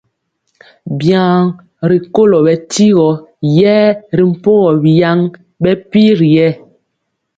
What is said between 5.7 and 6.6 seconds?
pir yɛ.